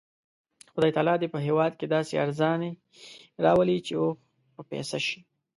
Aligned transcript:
خدای 0.73 0.91
تعالی 0.95 1.13
دې 1.21 1.27
په 1.33 1.39
هېواد 1.47 1.71
کې 1.79 1.85
داسې 1.95 2.13
ارزاني 2.23 2.71
راولي 3.45 3.77
چې 3.87 3.93
اوښ 4.01 4.17
په 4.55 4.61
پیسه 4.71 4.97
شي. 5.07 5.19